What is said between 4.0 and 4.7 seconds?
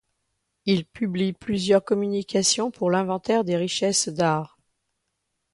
d'art.